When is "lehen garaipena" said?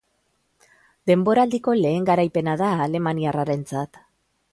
1.79-2.55